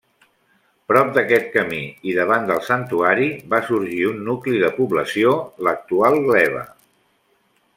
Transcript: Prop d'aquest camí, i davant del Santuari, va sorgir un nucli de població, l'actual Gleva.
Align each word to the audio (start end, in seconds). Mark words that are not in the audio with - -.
Prop 0.91 1.09
d'aquest 1.17 1.43
camí, 1.55 1.81
i 2.11 2.15
davant 2.19 2.47
del 2.51 2.63
Santuari, 2.69 3.27
va 3.51 3.59
sorgir 3.67 3.99
un 4.13 4.19
nucli 4.31 4.63
de 4.65 4.73
població, 4.79 5.35
l'actual 5.69 6.19
Gleva. 6.25 6.65